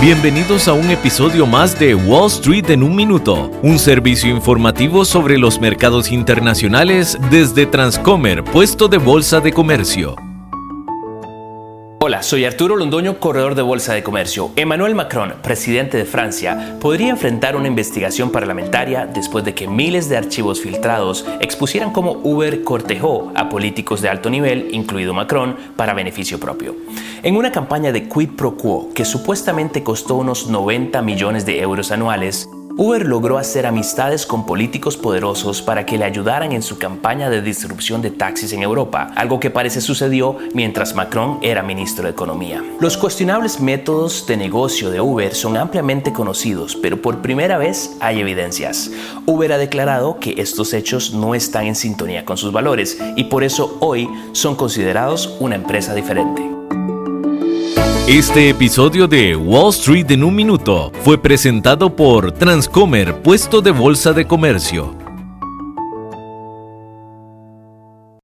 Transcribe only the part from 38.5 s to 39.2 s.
en Europa,